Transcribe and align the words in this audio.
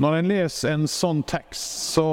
Når 0.00 0.14
en 0.16 0.28
leser 0.30 0.72
en 0.72 0.86
sånn 0.88 1.18
tekst, 1.28 1.92
så 1.92 2.08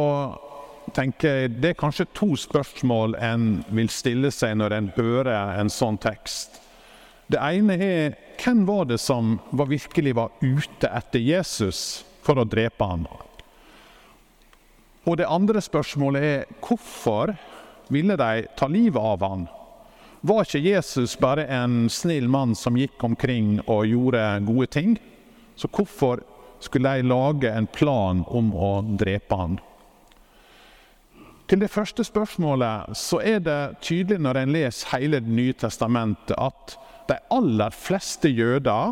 tenker 0.92 1.38
jeg 1.46 1.54
det 1.64 1.70
er 1.72 1.78
kanskje 1.80 2.06
to 2.18 2.34
spørsmål 2.36 3.16
en 3.24 3.46
vil 3.72 3.88
stille 3.88 4.32
seg 4.36 4.58
når 4.60 4.76
en 4.76 4.90
hører 4.98 5.54
en 5.62 5.72
sånn 5.72 5.96
tekst. 6.04 6.60
Det 7.32 7.40
ene 7.40 7.80
er 7.80 8.18
hvem 8.44 8.66
var 8.68 8.92
det 8.92 9.00
som 9.00 9.38
var 9.56 9.72
virkelig 9.72 10.18
var 10.20 10.36
ute 10.44 10.92
etter 10.92 11.24
Jesus 11.24 12.04
for 12.28 12.44
å 12.44 12.48
drepe 12.48 12.92
ham? 12.92 13.08
Og 15.08 15.16
det 15.22 15.32
andre 15.32 15.64
spørsmålet 15.64 16.28
er 16.28 16.48
hvorfor 16.60 17.38
ville 17.88 18.20
de 18.20 18.48
ta 18.60 18.68
livet 18.68 19.00
av 19.00 19.24
ham? 19.24 19.48
Var 20.28 20.44
ikke 20.44 20.66
Jesus 20.74 21.16
bare 21.16 21.48
en 21.48 21.86
snill 21.88 22.28
mann 22.28 22.52
som 22.52 22.76
gikk 22.76 23.00
omkring 23.08 23.62
og 23.64 23.88
gjorde 23.88 24.32
gode 24.44 24.74
ting? 24.76 24.98
Så 25.56 25.72
hvorfor 25.72 26.28
skulle 26.60 26.94
de 26.98 27.08
lage 27.08 27.52
en 27.52 27.68
plan 27.68 28.24
om 28.28 28.54
å 28.54 28.72
drepe 29.00 29.38
han. 29.38 29.58
Til 31.48 31.62
det 31.64 31.72
første 31.72 32.04
spørsmålet 32.04 32.98
så 32.98 33.22
er 33.24 33.40
det 33.40 33.80
tydelig 33.86 34.20
når 34.20 34.42
en 34.42 34.56
leser 34.56 34.98
hele 34.98 35.22
Det 35.24 35.32
nye 35.32 35.56
testamentet, 35.56 36.36
at 36.36 36.76
de 37.08 37.16
aller 37.32 37.72
fleste 37.72 38.28
jøder, 38.28 38.92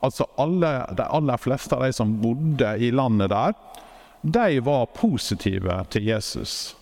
altså 0.00 0.24
alle, 0.40 0.70
de 0.96 1.04
aller 1.04 1.36
fleste 1.36 1.76
av 1.76 1.84
de 1.84 1.92
som 1.92 2.14
bodde 2.22 2.70
i 2.80 2.88
landet 2.90 3.28
der, 3.30 3.52
de 4.22 4.60
var 4.64 4.86
positive 4.96 5.82
til 5.90 6.08
Jesus. 6.08 6.76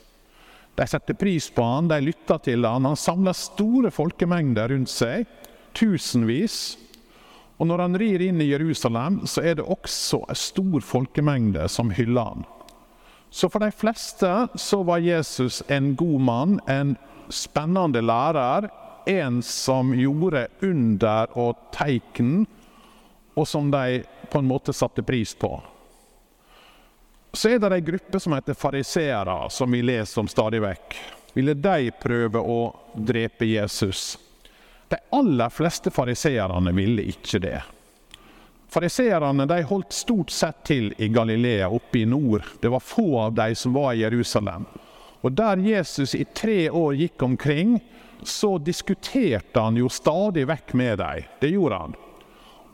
De 0.79 0.87
satte 0.87 1.17
pris 1.19 1.51
på 1.51 1.65
han, 1.65 1.89
de 1.91 1.99
lytta 2.05 2.39
til 2.45 2.65
han. 2.65 2.87
Han 2.87 2.97
samla 2.97 3.35
store 3.37 3.91
folkemengder 3.93 4.71
rundt 4.73 4.93
seg, 4.93 5.27
tusenvis. 5.77 6.77
Og 7.61 7.69
når 7.69 7.83
han 7.85 7.99
rir 8.01 8.23
inn 8.25 8.41
i 8.41 8.49
Jerusalem, 8.49 9.21
så 9.29 9.45
er 9.45 9.59
det 9.59 9.67
også 9.69 10.23
en 10.33 10.39
stor 10.39 10.81
folkemengde 10.81 11.67
som 11.69 11.93
hyller 11.93 12.33
han. 12.33 12.47
Så 13.31 13.51
for 13.53 13.61
de 13.61 13.69
fleste 13.71 14.31
så 14.59 14.81
var 14.83 15.05
Jesus 15.05 15.61
en 15.69 15.93
god 15.95 16.21
mann, 16.25 16.57
en 16.67 16.97
spennende 17.29 18.01
lærer, 18.01 18.71
en 19.07 19.43
som 19.45 19.93
gjorde 19.95 20.47
under 20.65 21.37
og 21.39 21.61
teiken, 21.77 22.47
og 23.37 23.47
som 23.49 23.69
de 23.71 24.01
på 24.31 24.41
en 24.41 24.49
måte 24.49 24.73
satte 24.73 25.05
pris 25.05 25.37
på. 25.37 25.53
Så 27.33 27.53
er 27.53 27.61
det 27.63 27.77
ei 27.77 27.85
gruppe 27.87 28.19
som 28.19 28.35
heter 28.35 28.57
fariseere, 28.59 29.37
som 29.53 29.71
vi 29.71 29.85
leser 29.85 30.25
om 30.25 30.33
stadig 30.33 30.65
vekk. 30.65 30.97
Ville 31.37 31.55
de 31.55 31.93
prøve 32.03 32.41
å 32.41 32.61
drepe 32.97 33.47
Jesus? 33.47 34.17
De 34.91 34.99
aller 35.15 35.53
fleste 35.55 35.91
fariseerne 35.95 36.73
ville 36.75 37.05
ikke 37.13 37.39
det. 37.43 37.61
Fariseerne 38.71 39.63
holdt 39.67 39.95
stort 39.95 40.31
sett 40.35 40.65
til 40.67 40.93
i 40.99 41.09
Galilea, 41.11 41.69
oppe 41.71 42.03
i 42.03 42.07
nord. 42.07 42.47
Det 42.61 42.71
var 42.71 42.83
få 42.83 43.07
av 43.27 43.35
de 43.35 43.55
som 43.55 43.75
var 43.75 43.95
i 43.95 44.03
Jerusalem. 44.03 44.67
Og 45.23 45.33
Der 45.33 45.63
Jesus 45.63 46.15
i 46.15 46.25
tre 46.25 46.71
år 46.71 46.95
gikk 46.95 47.23
omkring, 47.23 47.81
så 48.23 48.59
diskuterte 48.59 49.61
han 49.61 49.77
jo 49.77 49.89
stadig 49.89 50.47
vekk 50.49 50.75
med 50.75 50.99
dem. 50.99 51.27
Det 51.41 51.51
gjorde 51.51 51.81
han. 51.83 51.99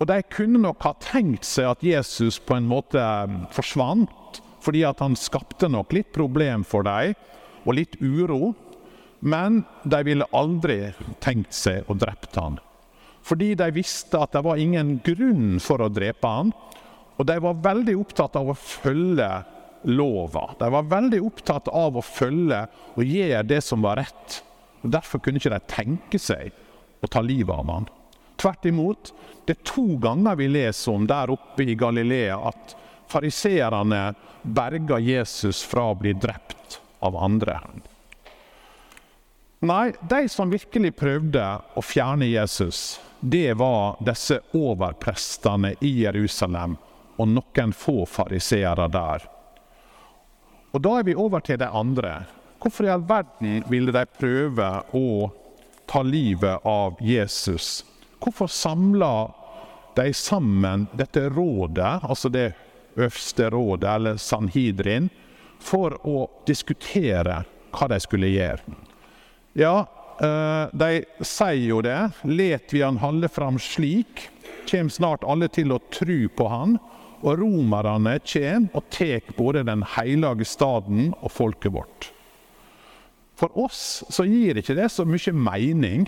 Og 0.00 0.06
de 0.06 0.20
kunne 0.32 0.60
nok 0.60 0.84
ha 0.84 0.92
tenkt 1.00 1.44
seg 1.48 1.70
at 1.70 1.84
Jesus 1.84 2.38
på 2.38 2.56
en 2.58 2.68
måte 2.68 3.00
um, 3.00 3.44
forsvant, 3.52 4.40
fordi 4.60 4.84
at 4.84 5.00
han 5.00 5.16
skapte 5.16 5.68
nok 5.72 5.92
litt 5.96 6.12
problem 6.12 6.64
for 6.64 6.84
dem, 6.84 7.14
og 7.64 7.78
litt 7.78 7.96
uro. 8.00 8.54
Men 9.20 9.62
de 9.84 10.02
ville 10.06 10.28
aldri 10.36 10.92
tenkt 11.24 11.54
seg 11.56 11.88
å 11.90 11.96
drepe 11.98 12.32
han 12.36 12.60
fordi 13.26 13.54
de 13.58 13.66
visste 13.74 14.20
at 14.22 14.36
det 14.36 14.44
var 14.46 14.60
ingen 14.62 15.00
grunn 15.04 15.56
for 15.62 15.82
å 15.82 15.90
drepe 15.90 16.30
han. 16.30 16.52
Og 17.18 17.26
de 17.26 17.34
var 17.42 17.62
veldig 17.64 17.96
opptatt 17.98 18.36
av 18.38 18.52
å 18.52 18.54
følge 18.54 19.30
lova. 19.90 20.44
De 20.60 20.68
var 20.70 20.86
veldig 20.90 21.20
opptatt 21.26 21.70
av 21.74 21.98
å 21.98 22.04
følge 22.04 22.60
og 22.94 23.02
gjøre 23.02 23.42
det 23.48 23.58
som 23.66 23.82
var 23.82 23.98
rett. 23.98 24.40
Og 24.84 24.92
Derfor 24.94 25.22
kunne 25.24 25.42
ikke 25.42 25.54
de 25.56 25.72
tenke 25.72 26.20
seg 26.22 26.54
å 27.02 27.10
ta 27.10 27.22
livet 27.24 27.50
av 27.50 27.72
han. 27.72 27.88
Tvert 28.38 28.68
imot, 28.68 29.10
det 29.48 29.56
er 29.56 29.66
to 29.72 29.96
ganger 30.02 30.38
vi 30.38 30.46
leser 30.52 30.94
om 30.94 31.06
der 31.08 31.32
oppe 31.32 31.66
i 31.66 31.74
Galilea 31.78 32.36
at 32.50 32.76
fariseerne 33.10 34.04
berga 34.42 35.00
Jesus 35.02 35.64
fra 35.66 35.90
å 35.90 35.98
bli 35.98 36.14
drept 36.14 36.78
av 37.02 37.16
andre. 37.18 37.58
Nei, 39.60 39.92
de 40.08 40.28
som 40.28 40.50
virkelig 40.52 40.92
prøvde 40.98 41.44
å 41.74 41.82
fjerne 41.82 42.26
Jesus, 42.28 43.00
det 43.20 43.54
var 43.56 43.96
disse 44.04 44.42
overprestene 44.52 45.72
i 45.80 45.94
Jerusalem 46.02 46.74
og 47.16 47.30
noen 47.32 47.72
få 47.72 48.02
fariseere 48.04 48.88
der. 48.92 49.24
Og 50.76 50.82
Da 50.84 50.98
er 50.98 51.06
vi 51.08 51.14
over 51.16 51.40
til 51.40 51.56
de 51.58 51.68
andre. 51.72 52.26
Hvorfor 52.60 52.84
i 52.84 52.92
all 52.92 53.04
verden 53.08 53.62
ville 53.70 53.92
de 53.96 54.04
prøve 54.18 54.68
å 54.92 55.30
ta 55.88 56.02
livet 56.04 56.66
av 56.68 57.00
Jesus? 57.00 57.84
Hvorfor 58.20 58.52
samla 58.52 59.30
de 59.96 60.12
sammen 60.12 60.84
dette 60.92 61.30
rådet, 61.32 62.04
altså 62.04 62.28
det 62.28 62.50
øverste 62.96 63.48
rådet, 63.50 63.88
eller 63.88 64.20
Sanhidrin, 64.20 65.08
for 65.60 65.96
å 66.04 66.26
diskutere 66.44 67.44
hva 67.72 67.88
de 67.88 68.00
skulle 68.04 68.28
gjøre? 68.34 68.85
Ja, 69.56 69.86
uh, 70.20 70.68
de 70.76 71.04
sier 71.24 71.62
jo 71.64 71.80
det. 71.84 71.96
Let 72.28 72.74
vi 72.74 72.82
han 72.84 73.00
holde 73.00 73.30
fram 73.32 73.56
slik, 73.62 74.26
kjem 74.68 74.90
snart 74.92 75.24
alle 75.24 75.48
til 75.48 75.72
å 75.72 75.80
tru 75.94 76.28
på 76.28 76.50
han. 76.52 76.76
Og 77.24 77.40
romerne 77.40 78.18
kjem 78.20 78.68
og 78.76 78.84
tek 78.92 79.32
både 79.38 79.64
den 79.64 79.80
heilage 79.96 80.44
staden 80.44 81.14
og 81.22 81.32
folket 81.32 81.72
vårt. 81.72 82.10
For 83.36 83.52
oss 83.56 84.04
så 84.12 84.26
gir 84.28 84.60
ikke 84.60 84.76
det 84.76 84.90
så 84.92 85.04
mye 85.08 85.32
mening. 85.32 86.04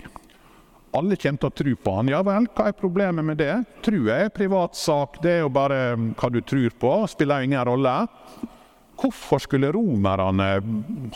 Alle 0.93 1.17
kommer 1.17 1.41
til 1.41 1.49
å 1.49 1.57
tro 1.57 1.73
på 1.83 1.95
han. 1.97 2.13
Ja 2.13 2.21
vel, 2.25 2.45
hva 2.53 2.69
er 2.69 2.77
problemet 2.77 3.25
med 3.25 3.41
det? 3.41 3.55
Tru 3.85 4.09
er 4.13 4.29
privatsak, 4.33 5.19
det 5.25 5.35
er 5.35 5.43
jo 5.43 5.51
bare 5.53 5.97
hva 5.97 6.29
du 6.33 6.39
tror 6.45 6.73
på, 6.81 6.93
spiller 7.09 7.45
ingen 7.45 7.65
rolle. 7.65 7.97
Hvorfor 8.99 9.39
skulle 9.39 9.71
romerne 9.71 10.47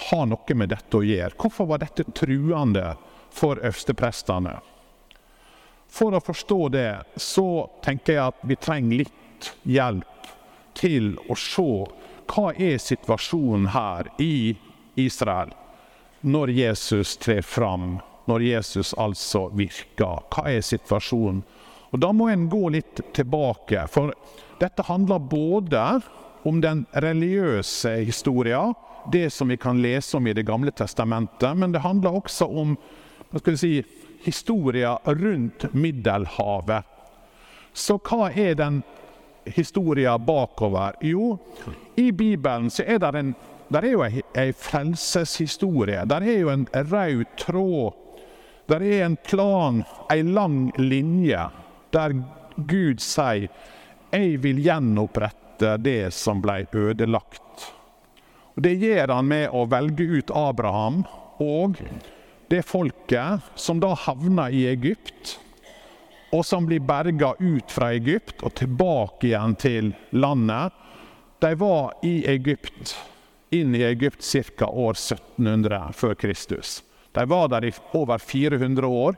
ha 0.10 0.20
noe 0.26 0.56
med 0.56 0.72
dette 0.72 1.00
å 1.00 1.04
gjøre? 1.04 1.36
Hvorfor 1.40 1.68
var 1.68 1.82
dette 1.84 2.06
truende 2.16 2.94
for 3.34 3.60
øversteprestene? 3.60 4.56
For 5.94 6.16
å 6.16 6.24
forstå 6.24 6.60
det, 6.74 6.92
så 7.20 7.48
tenker 7.84 8.16
jeg 8.16 8.32
at 8.32 8.46
vi 8.48 8.58
trenger 8.58 9.04
litt 9.04 9.50
hjelp 9.68 10.32
til 10.80 11.12
å 11.30 11.36
se 11.38 11.68
hva 12.34 12.54
er 12.56 12.80
situasjonen 12.82 13.68
her 13.76 14.10
i 14.24 14.56
Israel 14.96 15.52
når 16.24 16.54
Jesus 16.56 17.18
trer 17.20 17.44
fram, 17.44 17.98
når 18.26 18.46
Jesus 18.48 18.94
altså 18.98 19.50
virker. 19.52 20.24
Hva 20.32 20.48
er 20.50 20.64
situasjonen? 20.64 21.44
Og 21.92 22.00
Da 22.00 22.10
må 22.16 22.30
en 22.32 22.48
gå 22.50 22.70
litt 22.74 23.02
tilbake, 23.14 23.84
for 23.92 24.16
dette 24.58 24.86
handler 24.88 25.20
både 25.20 25.84
om 26.44 26.62
den 26.62 26.86
religiøse 26.92 27.96
historia, 28.04 28.74
det 29.12 29.30
som 29.34 29.52
vi 29.52 29.58
kan 29.58 29.82
lese 29.82 30.18
om 30.18 30.28
i 30.28 30.34
Det 30.34 30.46
gamle 30.46 30.72
testamentet. 30.72 31.58
Men 31.58 31.72
det 31.72 31.82
handler 31.84 32.20
også 32.20 32.48
om 32.48 32.78
hva 33.32 33.40
skal 33.40 33.54
vi 33.54 33.58
si, 33.58 33.84
historia 34.24 34.98
rundt 35.06 35.74
Middelhavet. 35.74 36.84
Så 37.74 37.98
hva 37.98 38.30
er 38.30 38.56
den 38.56 38.84
historia 39.46 40.18
bakover? 40.18 40.94
Jo, 41.02 41.38
i 41.96 42.12
Bibelen 42.12 42.70
så 42.70 42.84
er 42.88 43.00
det 43.00 43.16
en 43.20 43.36
der 43.74 43.88
er 43.88 43.92
jo 43.92 44.04
ei, 44.06 44.52
frelseshistorie. 44.54 46.04
Der 46.06 46.22
er 46.22 46.40
jo 46.40 46.50
en 46.50 46.68
rød 46.74 47.24
tråd. 47.38 47.94
Der 48.70 48.84
er 48.86 49.06
en 49.06 49.18
plan, 49.18 49.84
ei 50.14 50.22
lang 50.22 50.72
linje, 50.78 51.48
der 51.94 52.14
Gud 52.58 53.00
sier 53.00 53.48
'Jeg 54.12 54.44
vil 54.44 54.62
gjenopprette' 54.62 55.43
etter 55.64 55.78
det 55.78 56.12
som 56.14 56.42
ble 56.42 56.66
ødelagt. 56.72 57.72
Og 58.56 58.62
det 58.64 58.76
gjør 58.78 59.16
han 59.16 59.28
med 59.28 59.50
å 59.50 59.66
velge 59.66 60.04
ut 60.04 60.32
Abraham 60.36 61.04
og 61.42 61.80
det 62.52 62.62
folket 62.68 63.42
som 63.56 63.80
da 63.80 63.94
havna 63.96 64.50
i 64.52 64.68
Egypt, 64.70 65.40
og 66.34 66.46
som 66.46 66.66
blir 66.66 66.82
berga 66.82 67.34
ut 67.40 67.72
fra 67.72 67.94
Egypt 67.94 68.44
og 68.44 68.54
tilbake 68.58 69.30
igjen 69.30 69.56
til 69.56 69.94
landet. 70.12 70.74
De 71.40 71.54
var 71.56 71.94
i 72.04 72.26
Egypt, 72.30 72.96
inn 73.54 73.76
i 73.76 73.84
Egypt 73.86 74.26
ca. 74.58 74.68
år 74.68 74.98
1700 74.98 75.94
før 75.94 76.16
Kristus. 76.16 76.82
De 77.14 77.26
var 77.30 77.50
der 77.50 77.66
i 77.66 77.74
over 77.94 78.18
400 78.18 78.88
år. 78.88 79.18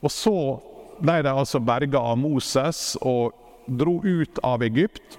Og 0.00 0.10
så 0.10 0.60
ble 1.02 1.22
de 1.22 1.32
altså 1.32 1.58
berga 1.58 1.98
av 1.98 2.18
Moses 2.18 2.96
og 3.02 3.34
dro 3.66 3.98
ut 4.04 4.38
av 4.46 4.62
Egypt 4.62 5.18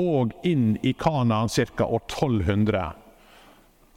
og 0.00 0.32
inn 0.46 0.74
i 0.82 0.92
Kanaan 0.96 1.48
ca. 1.52 1.84
år 1.84 2.02
1200. 2.08 2.92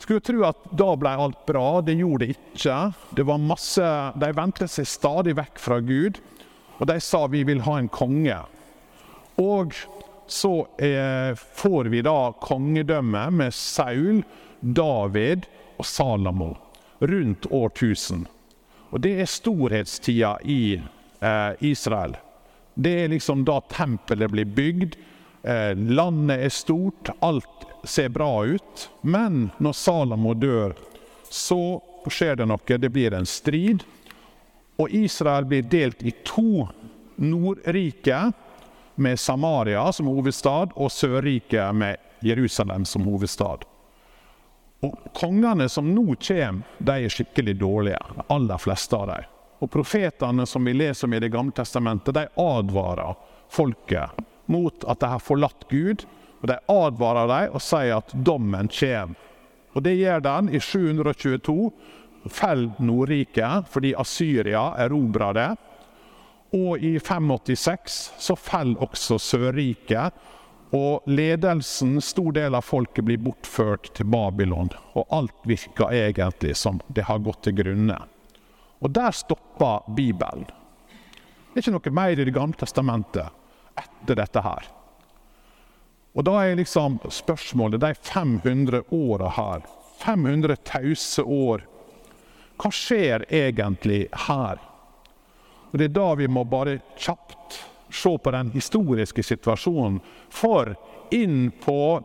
Skulle 0.04 0.20
tro 0.20 0.44
at 0.44 0.66
da 0.76 0.90
ble 1.00 1.12
alt 1.26 1.46
bra. 1.48 1.82
Det 1.82 1.96
gjorde 1.96 2.26
det 2.26 2.36
ikke. 2.36 2.78
Det 3.16 3.24
var 3.24 3.40
masse, 3.40 3.90
De 4.20 4.32
vendte 4.36 4.68
seg 4.68 4.90
stadig 4.90 5.38
vekk 5.40 5.62
fra 5.64 5.80
Gud, 5.80 6.20
og 6.80 6.90
de 6.90 6.98
sa 7.00 7.24
vi 7.32 7.46
vil 7.48 7.64
ha 7.64 7.78
en 7.80 7.88
konge. 7.88 8.42
Og 9.40 9.78
så 10.28 10.68
eh, 10.78 11.32
får 11.36 11.90
vi 11.94 12.02
da 12.04 12.34
kongedømme 12.42 13.30
med 13.32 13.56
Saul, 13.56 14.24
David 14.60 15.48
og 15.78 15.86
Salamo 15.88 16.52
rundt 17.00 17.48
år 17.52 17.72
1000. 17.72 18.28
Og 18.92 19.02
det 19.02 19.16
er 19.22 19.30
storhetstida 19.30 20.36
i 20.44 20.76
eh, 20.76 21.52
Israel. 21.66 22.16
Det 22.74 22.94
er 23.04 23.12
liksom 23.12 23.44
da 23.48 23.60
tempelet 23.72 24.32
blir 24.32 24.46
bygd. 24.46 24.96
Eh, 25.44 25.76
landet 25.76 26.40
er 26.40 26.50
stort, 26.50 27.10
alt 27.20 27.66
ser 27.84 28.10
bra 28.10 28.46
ut. 28.46 28.90
Men 29.02 29.50
når 29.58 29.74
Salamo 29.74 30.34
dør, 30.34 30.76
så 31.30 31.82
skjer 32.08 32.40
det 32.40 32.48
noe. 32.48 32.78
Det 32.78 32.90
blir 32.90 33.14
en 33.14 33.28
strid. 33.28 33.84
Og 34.80 34.90
Israel 34.90 35.46
blir 35.46 35.68
delt 35.68 36.04
i 36.04 36.16
to. 36.24 36.68
Nordriket 37.16 38.34
med 38.96 39.20
Samaria 39.20 39.84
som 39.94 40.08
hovedstad, 40.10 40.74
og 40.76 40.92
Sørriket 40.92 41.76
med 41.76 41.98
Jerusalem 42.24 42.86
som 42.86 43.06
hovedstad. 43.06 43.68
Og 44.84 44.98
Kongene 45.16 45.70
som 45.70 45.92
nå 45.94 46.16
kommer, 46.16 46.64
de 46.80 46.98
er 47.04 47.12
skikkelig 47.12 47.60
dårlige. 47.60 48.00
Aller 48.28 48.58
fleste 48.58 48.96
av 48.96 49.12
dem. 49.12 49.32
Og 49.60 49.72
Profetene 49.72 50.48
som 50.48 50.66
vi 50.66 50.74
leser 50.74 51.08
om 51.08 51.14
i 51.14 51.20
Det 51.20 51.32
gamle 51.32 51.56
testamentet, 51.56 52.16
de 52.16 52.28
advarer 52.36 53.16
folket 53.50 54.24
mot 54.46 54.84
at 54.84 55.00
de 55.00 55.12
har 55.16 55.24
forlatt 55.24 55.68
Gud. 55.70 56.06
Og 56.44 56.50
De 56.52 56.60
advarer 56.70 57.30
dem 57.32 57.56
og 57.56 57.64
sier 57.64 57.98
at 57.98 58.14
dommen 58.14 58.70
kommer. 58.72 59.16
Og 59.74 59.84
Det 59.84 59.96
gjør 59.98 60.20
den 60.22 60.50
i 60.54 60.60
722. 60.60 61.72
Fell 62.30 62.70
Nordriket 62.80 63.68
fordi 63.72 63.94
Asyria 64.00 64.74
erobrer 64.86 65.34
det. 65.34 65.50
Og 66.54 66.78
i 66.78 67.00
586 67.00 68.14
så 68.22 68.36
faller 68.38 68.84
også 68.84 69.18
Sørriket. 69.18 70.14
Og 70.74 71.06
ledelsen, 71.06 72.00
stor 72.02 72.32
del 72.34 72.56
av 72.58 72.66
folket, 72.66 73.06
blir 73.06 73.22
bortført 73.22 73.92
til 73.94 74.08
Babylon. 74.10 74.72
Og 74.98 75.06
alt 75.14 75.46
virker 75.46 75.94
egentlig 75.94 76.56
som 76.58 76.80
det 76.88 77.06
har 77.06 77.22
gått 77.22 77.44
til 77.46 77.58
grunne. 77.60 78.00
Og 78.82 78.90
der 78.94 79.14
stopper 79.14 79.86
Bibelen. 79.94 80.48
Det 81.54 81.62
er 81.62 81.62
ikke 81.62 81.76
noe 81.76 81.94
mer 81.94 82.18
i 82.18 82.26
Det 82.26 82.34
gamle 82.34 82.58
testamentet 82.58 83.43
etter 83.80 84.18
dette 84.20 84.44
her. 84.44 84.68
Og 86.14 86.26
da 86.28 86.36
er 86.44 86.58
liksom 86.60 87.00
spørsmålet 87.10 87.82
de 87.82 87.94
500 87.96 88.84
åra 88.94 89.32
her, 89.34 89.64
500 90.04 90.56
tause 90.68 91.24
år 91.24 91.64
Hva 92.62 92.70
skjer 92.72 93.26
egentlig 93.34 94.06
her? 94.28 94.60
Og 95.72 95.80
Det 95.80 95.88
er 95.90 95.96
da 95.96 96.10
vi 96.16 96.28
må 96.30 96.44
bare 96.46 96.78
kjapt 97.02 97.58
se 97.90 98.18
på 98.18 98.32
den 98.32 98.52
historiske 98.54 99.24
situasjonen. 99.24 100.00
For 100.30 100.76
inn 101.12 101.50
på 101.64 102.04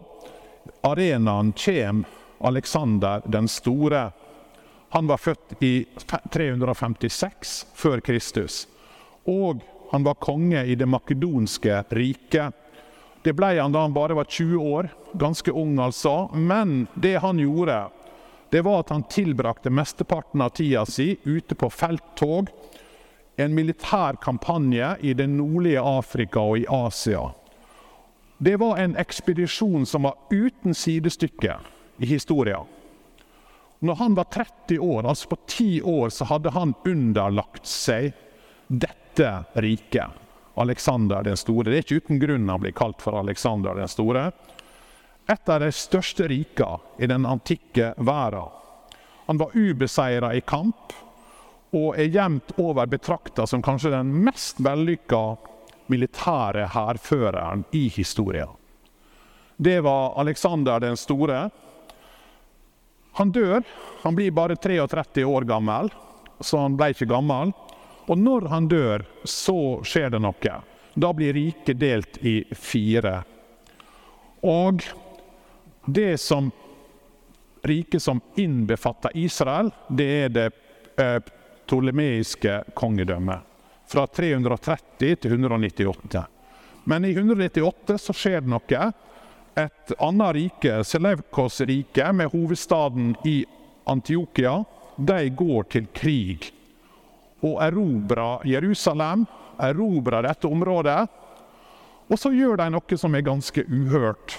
arenaen 0.88 1.52
kommer 1.52 2.16
Aleksander 2.40 3.22
den 3.26 3.48
store. 3.48 4.10
Han 4.88 5.06
var 5.06 5.20
født 5.20 5.62
i 5.62 5.86
356 6.32 7.66
før 7.74 8.00
Kristus. 8.00 8.66
Og 9.26 9.60
han 9.90 10.04
var 10.04 10.14
konge 10.14 10.64
i 10.64 10.74
det 10.74 10.86
makedonske 10.86 11.84
riket. 11.88 12.54
Det 13.24 13.32
ble 13.36 13.54
han 13.58 13.72
da 13.72 13.86
han 13.86 13.96
bare 13.96 14.16
var 14.18 14.24
20 14.24 14.56
år, 14.56 14.88
ganske 15.12 15.52
ung 15.52 15.78
altså. 15.80 16.28
Men 16.32 16.86
det 16.94 17.16
han 17.24 17.38
gjorde, 17.38 17.88
det 18.50 18.62
var 18.64 18.80
at 18.80 18.92
han 18.94 19.04
tilbrakte 19.08 19.70
mesteparten 19.70 20.44
av 20.44 20.54
tida 20.56 20.84
si 20.86 21.16
ute 21.24 21.54
på 21.54 21.70
felttog 21.70 22.52
en 23.38 23.54
militær 23.54 24.16
kampanje 24.20 24.96
i 25.00 25.12
det 25.14 25.28
nordlige 25.30 25.82
Afrika 25.84 26.42
og 26.42 26.58
i 26.58 26.66
Asia. 26.68 27.28
Det 28.38 28.56
var 28.58 28.78
en 28.78 28.96
ekspedisjon 28.98 29.86
som 29.86 30.06
var 30.08 30.16
uten 30.30 30.74
sidestykke 30.74 31.58
i 31.98 32.06
historien. 32.06 32.66
Når 33.78 33.94
han 33.94 34.14
var 34.14 34.26
30 34.34 34.78
år, 34.78 35.06
altså 35.06 35.28
på 35.28 35.38
ti 35.46 35.82
år, 35.82 36.10
så 36.10 36.26
hadde 36.26 36.50
han 36.50 36.74
underlagt 36.86 37.66
seg 37.66 38.10
dette 38.68 39.44
riket. 39.52 40.06
Alexander 40.54 41.22
den 41.22 41.36
store. 41.36 41.70
Det 41.70 41.76
er 41.76 41.84
ikke 41.84 42.00
uten 42.02 42.18
grunn 42.18 42.48
han 42.50 42.62
blir 42.62 42.74
kalt 42.76 43.02
for 43.02 43.18
Alexander 43.18 43.78
den 43.78 43.88
store. 43.88 44.30
Et 45.28 45.50
av 45.52 45.60
de 45.60 45.68
største 45.72 46.26
rikene 46.28 46.80
i 46.98 47.06
den 47.06 47.26
antikke 47.28 47.92
verden. 47.96 48.48
Han 49.28 49.38
var 49.38 49.54
ubeseira 49.54 50.32
i 50.34 50.40
kamp 50.40 50.94
og 51.76 51.98
er 52.00 52.08
jevnt 52.08 52.54
over 52.56 52.88
betrakta 52.88 53.44
som 53.46 53.62
kanskje 53.62 53.92
den 53.92 54.10
mest 54.24 54.60
vellykka 54.64 55.20
militære 55.92 56.64
hærføreren 56.72 57.66
i 57.76 57.88
historien. 57.92 58.48
Det 59.56 59.80
var 59.84 60.16
Alexander 60.20 60.80
den 60.80 60.96
store. 60.96 61.50
Han 63.12 63.30
dør. 63.30 63.62
Han 64.02 64.14
blir 64.14 64.30
bare 64.30 64.56
33 64.56 65.24
år 65.24 65.44
gammel, 65.44 65.90
så 66.40 66.62
han 66.62 66.76
ble 66.78 66.92
ikke 66.94 67.10
gammel. 67.10 67.52
Og 68.08 68.18
når 68.18 68.48
han 68.48 68.68
dør, 68.68 69.04
så 69.24 69.80
skjer 69.84 70.14
det 70.14 70.20
noe. 70.24 70.54
Da 70.98 71.10
blir 71.14 71.36
riket 71.36 71.78
delt 71.78 72.16
i 72.24 72.40
fire. 72.56 73.20
Og 74.40 74.82
det 75.84 76.16
som 76.20 76.48
riket 77.62 78.02
som 78.02 78.22
innbefatter 78.40 79.12
Israel, 79.14 79.70
det 79.88 80.08
er 80.24 80.32
det 80.32 80.46
eh, 80.96 81.20
ptolemeiske 81.66 82.62
kongedømmet. 82.74 83.44
Fra 83.88 84.06
330 84.06 85.16
til 85.22 85.36
198. 85.36 86.24
Men 86.88 87.04
i 87.04 87.12
198 87.12 87.98
så 88.00 88.16
skjer 88.16 88.40
det 88.40 88.52
noe. 88.52 88.90
Et 89.58 89.94
annet 90.00 90.36
rike, 90.36 90.82
Selevkos 90.84 91.60
rike, 91.68 92.12
med 92.12 92.32
hovedstaden 92.32 93.16
i 93.28 93.42
Antiokia, 93.88 94.62
de 94.96 95.24
går 95.36 95.68
til 95.72 95.88
krig 95.94 96.52
og 97.46 97.60
erobrer 97.62 98.46
Jerusalem, 98.48 99.26
erobrer 99.58 100.26
dette 100.26 100.48
området. 100.48 101.00
Og 102.08 102.18
så 102.18 102.32
gjør 102.32 102.58
de 102.58 102.68
noe 102.72 102.98
som 102.98 103.14
er 103.14 103.26
ganske 103.26 103.64
uhørt. 103.68 104.38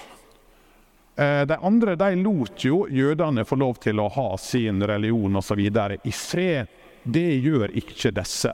Eh, 1.20 1.46
de 1.46 1.58
andre 1.62 1.96
de 2.00 2.16
lot 2.24 2.66
jo 2.66 2.86
jødene 2.90 3.46
få 3.46 3.60
lov 3.60 3.80
til 3.84 4.00
å 4.00 4.10
ha 4.16 4.30
sin 4.42 4.82
religion 4.84 5.36
osv. 5.36 5.60
i 6.04 6.12
fred. 6.12 6.68
Det 7.04 7.30
gjør 7.44 7.76
ikke 7.78 8.12
disse. 8.16 8.54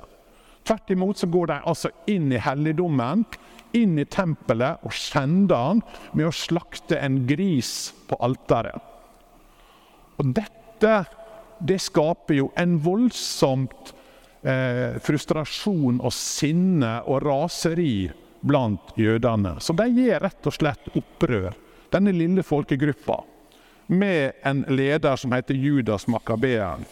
Tvert 0.65 0.89
imot 0.89 1.18
så 1.18 1.27
går 1.30 1.47
de 1.51 1.59
altså 1.69 1.92
inn 2.09 2.31
i 2.33 2.42
helligdommen, 2.42 3.25
inn 3.77 4.00
i 4.00 4.06
tempelet, 4.06 4.81
og 4.81 4.94
skjender 4.94 5.56
han 5.56 5.81
med 6.14 6.30
å 6.30 6.33
slakte 6.33 6.97
en 6.97 7.21
gris 7.30 7.94
på 8.09 8.18
alteret. 8.23 8.81
Og 10.18 10.33
dette 10.33 10.95
det 11.59 11.78
skaper 11.80 12.40
jo 12.40 12.49
en 12.59 12.80
voldsomt 12.83 13.94
eh, 14.45 14.97
frustrasjon 15.04 15.99
og 15.99 16.14
sinne 16.14 16.99
og 17.09 17.23
raseri 17.25 18.07
blant 18.45 18.94
jødene. 18.95 19.57
Så 19.59 19.73
de 19.73 19.87
gir 19.90 20.21
rett 20.21 20.45
og 20.45 20.54
slett 20.54 20.92
opprør, 20.94 21.56
denne 21.94 22.14
lille 22.14 22.44
folkegruppa, 22.45 23.21
med 23.87 24.42
en 24.45 24.64
leder 24.69 25.18
som 25.18 25.33
heter 25.35 25.57
Judas 25.57 26.07
Makabeeren. 26.07 26.85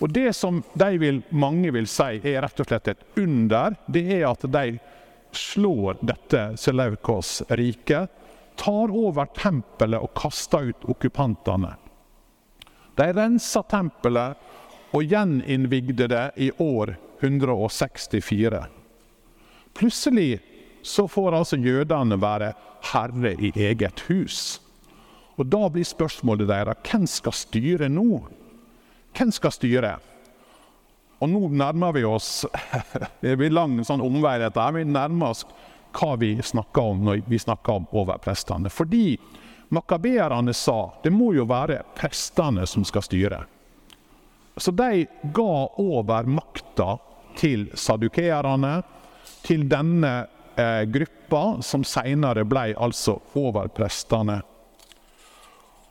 Og 0.00 0.08
Det 0.12 0.32
som 0.32 0.62
de 0.74 0.96
vil, 0.98 1.22
mange 1.28 1.72
vil 1.72 1.88
si 1.88 2.20
er 2.24 2.40
rett 2.40 2.60
og 2.60 2.68
slett 2.70 2.88
et 2.88 3.02
under, 3.20 3.76
det 3.86 4.06
er 4.16 4.24
at 4.30 4.46
de 4.48 4.78
slår 5.36 6.00
dette 6.00 6.56
Seleukos 6.56 7.42
rike, 7.52 8.06
tar 8.56 8.92
over 8.92 9.28
tempelet 9.36 10.00
og 10.00 10.14
kaster 10.16 10.72
ut 10.72 10.88
okkupantene. 10.88 11.74
De 12.96 13.06
renser 13.16 13.64
tempelet 13.70 14.40
og 14.90 15.06
gjeninnvigde 15.06 16.08
det 16.10 16.26
i 16.36 16.50
år 16.58 16.96
164. 17.20 18.64
Plutselig 19.74 20.40
så 20.82 21.06
får 21.08 21.36
altså 21.36 21.56
jødene 21.56 22.18
være 22.20 22.52
herre 22.92 23.34
i 23.38 23.52
eget 23.54 24.00
hus. 24.08 24.60
Og 25.36 25.46
Da 25.46 25.68
blir 25.68 25.84
spørsmålet 25.84 26.48
deres 26.48 26.80
hvem 26.84 27.06
skal 27.06 27.32
styre 27.32 27.88
nå? 27.88 28.22
Hvem 29.16 29.32
skal 29.32 29.54
styre? 29.54 29.96
Og 31.20 31.28
nå 31.28 31.48
nærmer 31.48 31.92
vi 31.92 32.04
oss 32.04 32.46
Det 33.22 33.36
blir 33.36 33.52
lang 33.52 33.78
sånn 33.84 34.02
omvei, 34.04 34.38
dette. 34.40 34.66
Vi 34.74 34.84
nærmer 34.84 35.34
oss 35.34 35.44
hva 35.96 36.14
vi 36.20 36.36
snakker 36.42 36.92
om 36.92 37.04
når 37.04 37.24
vi 37.28 37.38
snakker 37.38 37.80
om 37.80 37.88
overprestene. 37.92 38.70
Fordi 38.70 39.18
makabeerne 39.74 40.54
sa 40.56 40.92
det 41.04 41.12
må 41.12 41.32
jo 41.36 41.46
være 41.48 41.82
prestene 41.96 42.66
som 42.66 42.84
skal 42.84 43.04
styre. 43.04 43.42
Så 44.56 44.70
de 44.76 45.06
ga 45.34 45.54
over 45.80 46.28
makta 46.28 46.96
til 47.38 47.68
sadukeerne, 47.74 48.80
til 49.46 49.64
denne 49.70 50.14
eh, 50.58 50.84
gruppa 50.90 51.60
som 51.64 51.84
seinere 51.86 52.44
ble 52.48 52.72
altså 52.76 53.18
overprestene 53.38 54.40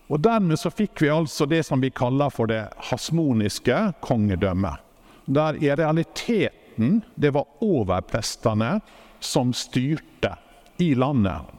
og 0.10 0.22
Dermed 0.26 0.58
så 0.58 0.72
fikk 0.74 1.04
vi 1.04 1.12
altså 1.14 1.46
det 1.46 1.62
som 1.68 1.82
vi 1.82 1.92
kaller 1.94 2.34
for 2.34 2.50
det 2.50 2.64
hasmoniske 2.90 3.78
kongedømmet. 4.02 4.82
Der 5.30 5.60
i 5.62 5.70
realiteten 5.70 7.04
det 7.16 7.34
var 7.36 7.46
overprestene 7.62 8.80
som 9.22 9.54
styrte 9.54 10.34
i 10.82 10.96
landet. 10.98 11.54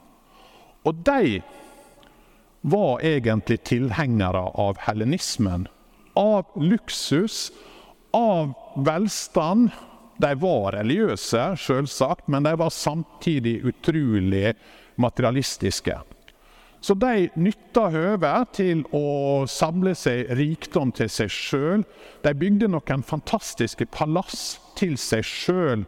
Og 0.83 1.03
de 1.07 1.39
var 2.61 3.05
egentlig 3.07 3.61
tilhengere 3.69 4.43
av 4.59 4.81
hellenismen. 4.83 5.69
Av 6.21 6.53
luksus, 6.61 7.49
av 8.13 8.53
velstand. 8.87 9.71
De 10.21 10.35
var 10.37 10.75
religiøse, 10.77 11.47
selvsagt, 11.57 12.27
men 12.29 12.45
de 12.45 12.53
var 12.61 12.73
samtidig 12.75 13.63
utrolig 13.65 14.53
materialistiske. 15.01 15.97
Så 16.81 16.97
de 16.97 17.29
nytta 17.37 17.89
høvet 17.93 18.55
til 18.57 18.83
å 18.97 19.45
samle 19.49 19.93
seg 19.97 20.31
rikdom 20.37 20.93
til 20.97 21.11
seg 21.13 21.33
sjøl. 21.33 21.85
De 22.25 22.33
bygde 22.37 22.71
noen 22.73 23.05
fantastiske 23.05 23.89
palass 23.93 24.59
til 24.81 24.97
seg 25.01 25.25
sjøl. 25.29 25.85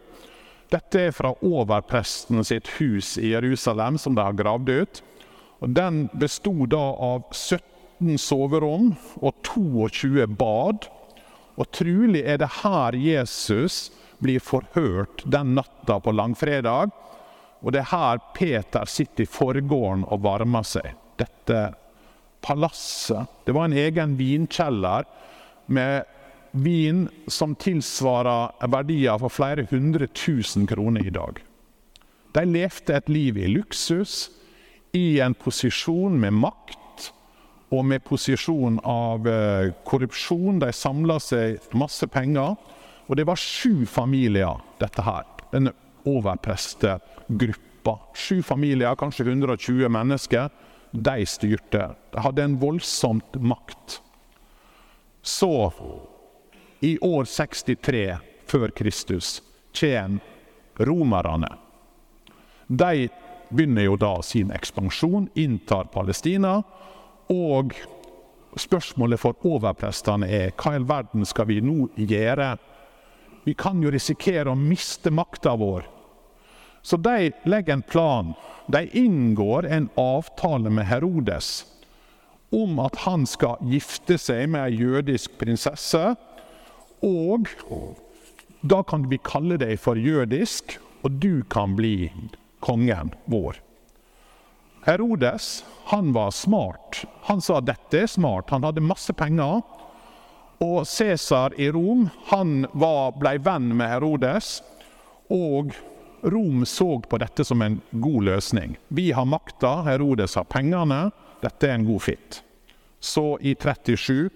Dette 0.73 1.09
er 1.09 1.17
fra 1.17 1.33
overpresten 1.45 2.45
sitt 2.45 2.69
hus 2.79 3.17
i 3.21 3.33
Jerusalem, 3.33 3.99
som 4.01 4.17
de 4.17 4.25
har 4.25 4.37
gravd 4.37 4.73
ut. 4.73 5.03
Og 5.65 5.73
den 5.77 6.07
bestod 6.19 6.73
da 6.73 6.85
av 6.97 7.29
17 7.33 7.72
soverom 8.18 8.92
og 9.21 9.35
22 9.47 10.26
bad. 10.38 10.88
Og 11.56 11.68
trolig 11.75 12.23
er 12.25 12.40
det 12.40 12.50
her 12.62 12.97
Jesus 12.97 13.90
blir 14.23 14.42
forhørt 14.42 15.25
den 15.25 15.54
natta 15.59 15.99
på 16.00 16.14
langfredag. 16.14 16.92
Og 17.62 17.75
det 17.75 17.82
er 17.85 17.92
her 17.92 18.23
Peter 18.35 18.88
sitter 18.90 19.25
i 19.25 19.30
forgården 19.30 20.06
og 20.09 20.25
varmer 20.25 20.66
seg. 20.66 20.94
Dette 21.21 21.73
palasset. 22.42 23.28
Det 23.47 23.54
var 23.54 23.68
en 23.68 23.78
egen 23.78 24.16
vinkjeller 24.18 25.06
med 25.66 26.02
vin 26.52 27.06
som 27.30 27.54
tilsvarer 27.54 28.68
verdier 28.73 29.18
for 29.23 29.32
flere 29.32 29.66
hundre 29.71 30.09
tusen 30.12 30.66
kroner 30.68 31.06
i 31.06 31.14
dag. 31.14 31.38
De 32.32 32.44
levde 32.49 32.97
et 32.97 33.09
liv 33.12 33.38
i 33.38 33.49
luksus, 33.52 34.30
i 34.92 35.21
en 35.25 35.35
posisjon 35.35 36.18
med 36.21 36.37
makt 36.37 36.82
og 37.73 37.85
med 37.88 38.05
posisjon 38.05 38.79
av 38.85 39.29
eh, 39.29 39.73
korrupsjon. 39.88 40.61
De 40.61 40.73
samla 40.76 41.17
seg 41.23 41.73
masse 41.79 42.07
penger. 42.12 42.57
Og 43.09 43.17
det 43.19 43.25
var 43.29 43.41
sju 43.41 43.87
familier, 43.88 44.61
dette 44.81 45.05
her. 45.05 45.25
Denne 45.52 45.73
overprestegruppa. 46.09 47.97
Sju 48.14 48.43
familier, 48.45 48.95
kanskje 49.00 49.26
120 49.31 49.88
mennesker. 49.93 50.50
De 50.93 51.26
styrte. 51.26 51.95
De 52.12 52.25
hadde 52.25 52.45
en 52.45 52.59
voldsomt 52.61 53.41
makt. 53.41 54.00
Så, 55.23 55.73
i 56.81 56.99
år 56.99 57.25
63 57.25 58.05
før 58.50 58.73
Kristus, 58.76 59.41
kommer 59.73 60.21
romerne. 60.76 61.49
De 62.67 63.09
begynner 63.52 63.87
jo 63.87 63.97
da 64.00 64.17
sin 64.25 64.50
ekspansjon, 64.52 65.29
inntar 65.38 65.88
Palestina. 65.93 66.62
Og 67.31 67.75
spørsmålet 68.59 69.21
for 69.21 69.47
overprestene 69.47 70.29
er 70.29 70.52
hva 70.57 70.75
i 70.75 70.81
all 70.81 70.88
verden 70.88 71.26
skal 71.29 71.49
vi 71.50 71.61
nå 71.64 71.88
gjøre? 71.97 72.55
Vi 73.45 73.55
kan 73.59 73.83
jo 73.83 73.91
risikere 73.91 74.52
å 74.52 74.59
miste 74.59 75.11
makta 75.11 75.55
vår. 75.59 75.87
Så 76.83 76.99
de 76.99 77.31
legger 77.47 77.79
en 77.79 77.83
plan. 77.87 78.35
De 78.67 78.87
inngår 78.99 79.67
en 79.67 79.88
avtale 79.99 80.71
med 80.71 80.87
Herodes 80.87 81.64
om 82.52 82.79
at 82.85 82.99
han 83.07 83.25
skal 83.26 83.62
gifte 83.64 84.19
seg 84.21 84.50
med 84.52 84.67
ei 84.67 84.83
jødisk 84.83 85.38
prinsesse. 85.41 86.02
Og 87.02 87.49
da 88.62 88.83
kan 88.87 89.09
vi 89.11 89.19
kalle 89.25 89.59
deg 89.59 89.79
for 89.81 89.99
jødisk, 89.99 90.76
og 91.02 91.19
du 91.23 91.43
kan 91.50 91.75
bli 91.79 92.12
kongen 92.62 93.11
vår. 93.26 93.57
Herodes 94.83 95.65
han 95.85 96.12
var 96.12 96.31
smart. 96.31 97.05
Han 97.23 97.41
sa 97.41 97.61
dette 97.61 98.03
er 98.03 98.11
smart. 98.11 98.51
Han 98.51 98.65
hadde 98.67 98.83
masse 98.83 99.12
penger. 99.12 99.62
Og 100.62 100.87
Cæsar 100.87 101.55
i 101.59 101.69
Rom 101.75 102.09
han 102.31 102.67
var, 102.73 103.15
ble 103.19 103.37
venn 103.43 103.73
med 103.77 103.91
Herodes. 103.91 104.61
Og 105.31 105.75
Rom 106.23 106.67
så 106.67 107.01
på 107.03 107.19
dette 107.19 107.45
som 107.45 107.62
en 107.62 107.81
god 107.91 108.29
løsning. 108.31 108.77
Vi 108.89 109.11
har 109.12 109.27
makta, 109.27 109.83
Herodes 109.87 110.35
har 110.39 110.47
pengene. 110.51 111.11
Dette 111.43 111.67
er 111.67 111.79
en 111.79 111.87
god 111.87 112.03
fitt. 112.03 112.43
Så 113.03 113.39
i 113.43 113.57
37 113.59 114.31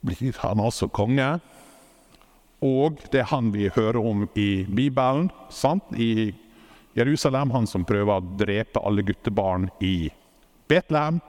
blir 0.00 0.38
han 0.40 0.60
altså 0.60 0.88
konge. 0.88 1.34
Og 2.64 3.00
det 3.12 3.24
er 3.24 3.32
han 3.32 3.50
vi 3.52 3.68
hører 3.74 4.00
om 4.00 4.28
i 4.38 4.64
Bibelen. 4.64 5.30
sant? 5.50 5.84
I 5.96 6.32
Jerusalem, 6.94 7.50
han 7.50 7.66
som 7.66 7.84
prøver 7.84 8.18
å 8.18 8.36
drepe 8.38 8.80
alle 8.84 9.02
guttebarn 9.02 9.68
i 9.80 10.10
Betlehem. 10.68 11.20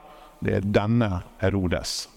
Det 0.44 0.58
er 0.58 0.66
denne 0.76 1.22
Herodes. 1.40 2.10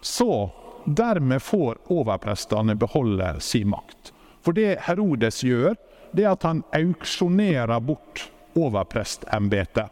Så 0.00 0.50
dermed 0.84 1.42
får 1.42 1.78
overprestene 1.92 2.74
beholde 2.74 3.40
sin 3.40 3.68
makt. 3.68 4.12
For 4.44 4.56
det 4.56 4.78
Herodes 4.86 5.42
gjør, 5.44 5.76
det 6.12 6.24
er 6.24 6.32
at 6.32 6.44
han 6.46 6.62
auksjonerer 6.72 7.80
bort 7.80 8.28
overprestembetet. 8.54 9.88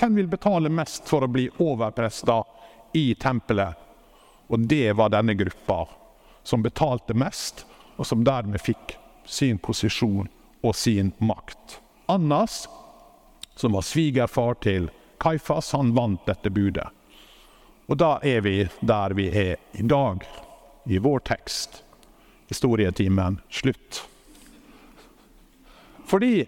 Hvem 0.00 0.16
vil 0.18 0.28
betale 0.28 0.72
mest 0.72 1.08
for 1.08 1.24
å 1.24 1.30
bli 1.30 1.46
overprester 1.62 2.42
i 2.98 3.12
tempelet? 3.14 3.78
Og 4.52 4.66
det 4.68 4.92
var 4.98 5.12
denne 5.12 5.36
gruppa 5.38 5.84
som 6.42 6.64
betalte 6.64 7.14
mest, 7.14 7.64
og 7.96 8.08
som 8.08 8.24
dermed 8.24 8.60
fikk 8.60 8.96
sin 9.28 9.60
posisjon 9.62 10.28
og 10.62 10.76
sin 10.76 11.12
makt. 11.22 11.81
Annas, 12.06 12.68
som 13.54 13.72
var 13.72 13.82
svigerfar 13.82 14.54
til 14.54 14.90
Kaifas, 15.22 15.72
han 15.72 15.94
vant 15.94 16.26
dette 16.26 16.50
budet. 16.50 16.88
Og 17.86 17.98
da 17.98 18.16
er 18.22 18.40
vi 18.40 18.56
der 18.80 19.14
vi 19.14 19.28
er 19.28 19.56
i 19.72 19.82
dag, 19.82 20.24
i 20.86 20.98
vår 20.98 21.22
tekst. 21.28 21.82
Historietimen 22.48 23.40
slutt. 23.50 24.02
Fordi 26.06 26.44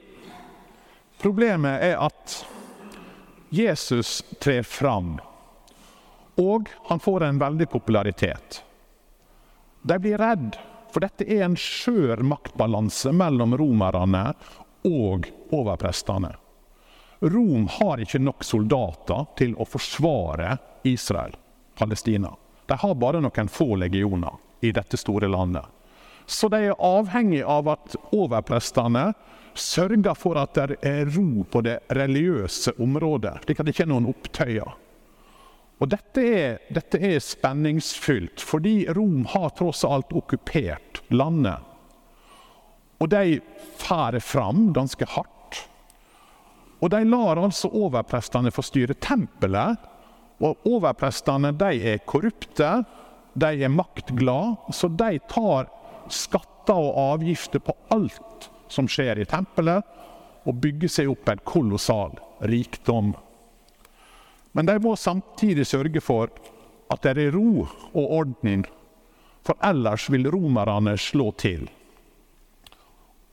problemet 1.23 1.83
er 1.83 2.01
at 2.03 2.41
Jesus 3.55 4.23
trer 4.43 4.63
fram, 4.67 5.19
og 6.37 6.69
han 6.89 7.01
får 7.01 7.25
en 7.25 7.39
veldig 7.39 7.69
popularitet. 7.71 8.65
De 9.83 9.99
blir 10.03 10.19
redd, 10.19 10.59
for 10.91 11.05
dette 11.05 11.27
er 11.29 11.45
en 11.47 11.57
skjør 11.59 12.25
maktbalanse 12.27 13.13
mellom 13.15 13.55
romerne 13.61 14.27
og 14.85 15.29
overprestene. 15.55 16.35
Rom 17.25 17.69
har 17.71 18.03
ikke 18.05 18.21
nok 18.21 18.45
soldater 18.45 19.27
til 19.39 19.55
å 19.57 19.65
forsvare 19.65 20.59
Israel, 20.85 21.37
Palestina. 21.79 22.35
De 22.69 22.77
har 22.81 22.95
bare 23.01 23.23
noen 23.25 23.49
få 23.49 23.75
legioner 23.81 24.37
i 24.65 24.73
dette 24.73 24.99
store 25.01 25.29
landet. 25.29 25.65
Så 26.27 26.49
de 26.49 26.61
er 26.69 26.81
avhengig 26.81 27.43
av 27.45 27.69
at 27.69 27.97
overprestene 28.13 29.11
sørger 29.55 30.17
for 30.19 30.41
at 30.41 30.57
det 30.57 30.79
er 30.85 31.11
ro 31.15 31.45
på 31.45 31.61
det 31.65 31.79
religiøse 31.95 32.75
området, 32.83 33.37
slik 33.45 33.61
at 33.61 33.69
det 33.69 33.75
ikke 33.75 33.87
er 33.87 33.93
noen 33.93 34.09
opptøyer. 34.11 34.73
Og 35.83 35.91
dette 35.91 36.23
er, 36.23 36.59
dette 36.73 37.01
er 37.03 37.21
spenningsfylt, 37.21 38.41
fordi 38.41 38.85
Rom 38.95 39.25
har 39.33 39.53
tross 39.59 39.83
alt 39.85 40.13
okkupert 40.17 41.03
landet 41.13 41.74
og 43.03 43.11
de 43.13 43.41
færer 43.81 44.23
fram 44.23 44.69
ganske 44.77 45.07
hardt. 45.15 45.31
Og 46.85 46.91
de 46.93 47.01
lar 47.09 47.41
altså 47.41 47.71
overprestene 47.73 48.53
få 48.53 48.65
styre 48.65 48.97
tempelet. 49.01 49.81
Og 50.45 50.67
overprestene 50.69 51.55
de 51.57 51.71
er 51.95 52.03
korrupte, 52.05 52.71
de 53.35 53.51
er 53.65 53.73
maktglade, 53.73 54.57
så 54.75 54.91
de 54.91 55.19
tar 55.31 55.71
skatter 56.13 56.77
og 56.77 56.99
avgifter 57.15 57.63
på 57.65 57.75
alt 57.95 58.51
som 58.69 58.89
skjer 58.91 59.23
i 59.23 59.29
tempelet, 59.29 59.85
og 60.45 60.59
bygger 60.61 60.91
seg 60.91 61.09
opp 61.09 61.31
en 61.31 61.41
kolossal 61.47 62.19
rikdom. 62.45 63.15
Men 64.53 64.69
de 64.69 64.77
må 64.83 64.93
samtidig 65.01 65.65
sørge 65.67 66.03
for 66.05 66.35
at 66.93 67.07
det 67.07 67.15
er 67.17 67.33
ro 67.35 67.65
og 67.65 68.05
orden, 68.05 68.67
for 69.47 69.57
ellers 69.65 70.11
vil 70.13 70.29
romerne 70.31 70.99
slå 71.01 71.31
til. 71.41 71.71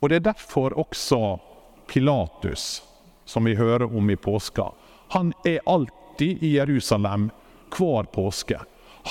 Og 0.02 0.10
det 0.10 0.16
er 0.16 0.30
derfor 0.32 0.74
også 0.82 1.40
Pilatus, 1.88 2.84
som 3.26 3.46
vi 3.46 3.56
hører 3.56 3.86
om 3.86 4.10
i 4.10 4.16
påska, 4.16 4.72
han 5.14 5.34
er 5.46 5.60
alltid 5.66 6.44
i 6.44 6.56
Jerusalem 6.56 7.30
hver 7.78 8.04
påske. 8.04 8.60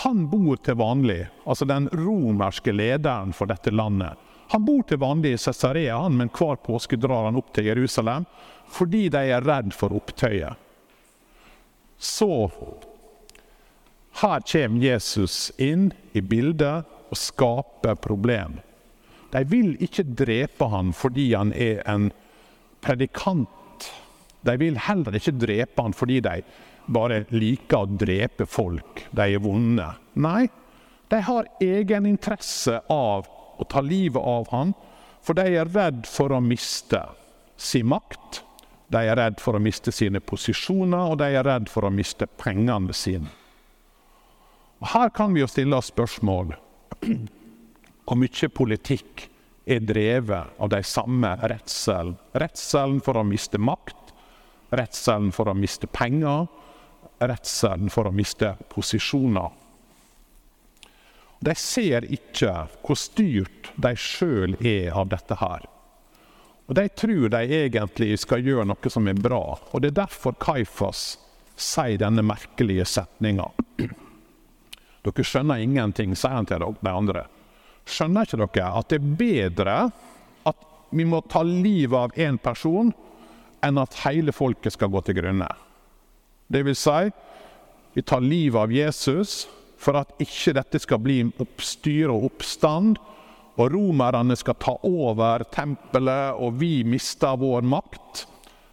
Han 0.03 0.27
bor 0.31 0.57
til 0.57 0.75
vanlig, 0.75 1.29
altså 1.45 1.65
den 1.65 1.89
romerske 1.93 2.73
lederen 2.73 3.33
for 3.33 3.51
dette 3.51 3.71
landet. 3.71 4.19
Han 4.51 4.65
bor 4.65 4.83
til 4.83 4.99
vanlig 4.99 5.35
i 5.35 5.39
Cesarea, 5.39 5.99
men 6.09 6.31
hver 6.35 6.57
påske 6.57 6.99
drar 6.99 7.29
han 7.29 7.39
opp 7.39 7.53
til 7.55 7.71
Jerusalem 7.71 8.27
fordi 8.71 9.09
de 9.11 9.23
er 9.35 9.47
redd 9.47 9.75
for 9.75 9.95
opptøyet. 9.95 10.55
Så 11.99 12.51
her 14.23 14.41
kommer 14.41 14.83
Jesus 14.85 15.51
inn 15.59 15.91
i 16.13 16.23
bildet 16.23 16.87
og 17.11 17.19
skaper 17.19 17.99
problem. 17.99 18.59
De 19.31 19.45
vil 19.47 19.77
ikke 19.83 20.05
drepe 20.19 20.69
han 20.73 20.95
fordi 20.97 21.31
han 21.35 21.53
er 21.55 21.85
en 21.89 22.11
predikant 22.83 23.89
De 24.43 24.57
vil 24.59 24.79
heller 24.81 25.15
ikke 25.19 25.37
drepe 25.37 25.85
han 25.85 25.95
fordi 25.95 26.19
de 26.25 26.41
bare 26.91 27.25
liker 27.31 27.85
å 27.85 27.99
drepe 28.01 28.47
folk. 28.49 29.05
De 29.15 29.27
er 29.37 29.43
vonde. 29.43 29.85
Nei, 30.19 30.49
de 31.13 31.21
har 31.27 31.49
egeninteresse 31.63 32.81
av 32.91 33.29
å 33.61 33.67
ta 33.69 33.83
livet 33.85 34.23
av 34.23 34.49
han, 34.51 34.73
for 35.23 35.37
de 35.37 35.45
er 35.61 35.71
redd 35.71 36.09
for 36.09 36.33
å 36.33 36.41
miste 36.43 37.03
sin 37.61 37.91
makt. 37.93 38.41
De 38.91 39.05
er 39.07 39.21
redd 39.21 39.39
for 39.45 39.55
å 39.55 39.63
miste 39.63 39.93
sine 39.95 40.23
posisjoner, 40.25 41.13
og 41.13 41.21
de 41.21 41.29
er 41.31 41.47
redd 41.47 41.69
for 41.71 41.87
å 41.87 41.93
miste 41.95 42.27
pengene 42.41 42.97
sine. 42.97 43.31
Og 44.81 44.91
her 44.95 45.13
kan 45.15 45.37
vi 45.37 45.45
jo 45.45 45.51
stille 45.51 45.77
oss 45.77 45.93
spørsmål 45.93 46.57
hvor 48.11 48.19
mye 48.19 48.49
politikk 48.51 49.29
er 49.71 49.85
drevet 49.87 50.59
av 50.59 50.73
de 50.73 50.83
samme 50.83 51.31
redselen. 51.47 52.17
Redselen 52.35 52.99
for 53.07 53.21
å 53.21 53.23
miste 53.23 53.61
makt, 53.63 54.11
redselen 54.75 55.31
for 55.31 55.47
å 55.47 55.55
miste 55.55 55.87
penger, 55.87 56.49
redselen 57.23 57.93
for 57.95 58.11
å 58.11 58.15
miste 58.15 58.57
posisjoner. 58.75 59.55
De 61.39 61.55
ser 61.55 62.09
ikke 62.11 62.51
hvor 62.83 62.99
styrt 62.99 63.71
de 63.79 63.95
sjøl 63.95 64.59
er 64.59 64.91
av 64.91 65.09
dette 65.15 65.39
her. 65.39 65.71
Og 66.67 66.75
De 66.75 66.89
tror 66.91 67.31
de 67.31 67.47
egentlig 67.63 68.17
skal 68.19 68.43
gjøre 68.43 68.67
noe 68.73 68.91
som 68.91 69.07
er 69.07 69.23
bra. 69.23 69.55
Og 69.71 69.81
Det 69.81 69.95
er 69.95 70.03
derfor 70.03 70.35
Kaifas 70.35 71.19
sier 71.55 71.99
denne 72.03 72.27
merkelige 72.27 72.91
setninga. 72.91 73.53
Dere 75.07 75.25
skjønner 75.25 75.63
ingenting, 75.63 76.19
sier 76.19 76.35
han 76.35 76.51
til 76.51 76.67
de 76.67 76.91
andre. 76.91 77.29
Skjønner 77.91 78.27
ikke 78.27 78.41
dere 78.41 78.73
at 78.79 78.91
det 78.93 79.01
er 79.01 79.15
bedre 79.19 79.77
at 80.49 80.67
vi 80.95 81.07
må 81.07 81.23
ta 81.31 81.43
livet 81.47 81.99
av 81.99 82.19
én 82.19 82.39
person, 82.41 82.93
enn 83.61 83.79
at 83.79 83.99
hele 84.05 84.33
folket 84.33 84.75
skal 84.75 84.91
gå 84.93 85.03
til 85.07 85.19
grunne? 85.21 85.49
Det 86.51 86.63
vil 86.67 86.79
si, 86.79 87.11
vi 87.95 88.03
tar 88.03 88.23
livet 88.25 88.59
av 88.63 88.73
Jesus 88.75 89.45
for 89.81 89.99
at 90.01 90.13
ikke 90.23 90.55
dette 90.59 90.81
skal 90.83 91.01
bli 91.03 91.23
oppstyr 91.43 92.11
og 92.13 92.31
oppstand, 92.31 92.99
og 93.61 93.75
romerne 93.75 94.37
skal 94.39 94.57
ta 94.61 94.77
over 94.87 95.45
tempelet, 95.53 96.39
og 96.39 96.57
vi 96.61 96.81
mister 96.87 97.37
vår 97.41 97.67
makt. 97.67 98.25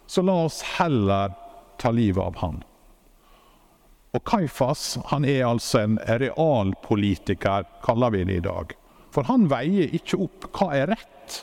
Så 0.08 0.24
la 0.24 0.36
oss 0.46 0.62
heller 0.78 1.34
ta 1.80 1.92
livet 1.92 2.22
av 2.24 2.38
han. 2.40 2.62
Og 4.16 4.24
Kaifas 4.24 4.96
han 5.10 5.26
er 5.28 5.44
altså 5.46 5.82
en 5.84 5.98
realpolitiker, 6.00 7.66
kaller 7.84 8.14
vi 8.14 8.24
det 8.28 8.38
i 8.40 8.44
dag. 8.46 8.72
For 9.14 9.28
han 9.28 9.48
veier 9.50 9.94
ikke 9.96 10.20
opp 10.20 10.48
hva 10.52 10.72
er 10.76 10.92
rett 10.92 11.40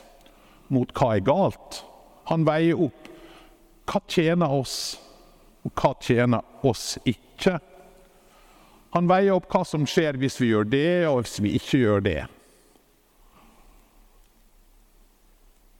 mot 0.72 0.90
hva 0.96 1.14
er 1.16 1.24
galt. 1.26 1.82
Han 2.30 2.46
veier 2.46 2.78
opp 2.88 3.10
hva 3.86 4.02
tjener 4.10 4.50
oss, 4.50 4.96
og 5.66 5.74
hva 5.78 5.92
tjener 6.02 6.66
oss 6.66 6.96
ikke. 7.06 7.58
Han 8.96 9.10
veier 9.10 9.36
opp 9.36 9.50
hva 9.52 9.62
som 9.66 9.86
skjer 9.86 10.18
hvis 10.18 10.40
vi 10.40 10.50
gjør 10.50 10.70
det, 10.72 10.90
og 11.10 11.22
hvis 11.22 11.38
vi 11.44 11.54
ikke 11.58 11.82
gjør 11.82 12.06
det. 12.06 12.20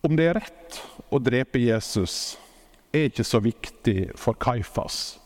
Om 0.07 0.19
det 0.19 0.26
er 0.31 0.38
rett 0.38 0.81
å 1.11 1.19
drepe 1.19 1.59
Jesus, 1.59 2.37
er 2.95 3.09
ikke 3.09 3.26
så 3.26 3.40
viktig 3.43 4.12
for 4.19 4.38
Kaifas. 4.38 5.16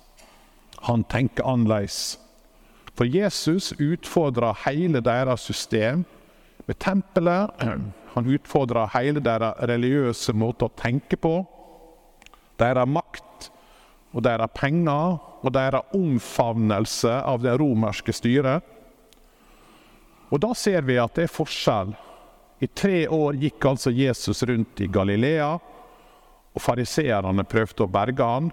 Han 0.89 1.05
tenker 1.05 1.45
annerledes. 1.45 2.17
For 2.97 3.05
Jesus 3.05 3.75
utfordrer 3.77 4.57
hele 4.65 5.03
deres 5.05 5.45
system 5.49 6.07
med 6.71 6.79
tempelet. 6.79 7.51
Han 8.13 8.27
utfordrer 8.27 8.93
hele 8.95 9.19
deres 9.19 9.59
religiøse 9.67 10.35
måte 10.39 10.69
å 10.69 10.77
tenke 10.79 11.19
på. 11.19 11.33
Deres 12.63 12.87
makt 12.87 13.49
og 14.15 14.23
deres 14.23 14.55
penger 14.55 15.19
og 15.43 15.51
deres 15.55 15.91
omfavnelse 15.99 17.17
av 17.27 17.43
det 17.43 17.57
romerske 17.59 18.15
styret. 18.15 18.63
Og 20.31 20.39
da 20.39 20.53
ser 20.55 20.87
vi 20.87 21.01
at 21.03 21.19
det 21.19 21.27
er 21.27 21.35
forskjell. 21.35 21.93
I 22.63 22.71
tre 22.71 23.03
år 23.11 23.39
gikk 23.41 23.67
altså 23.67 23.91
Jesus 23.91 24.45
rundt 24.47 24.83
i 24.85 24.91
Galilea, 24.93 25.53
og 26.51 26.63
fariseerne 26.63 27.47
prøvde 27.51 27.83
å 27.83 27.91
berge 27.91 28.27
han. 28.27 28.51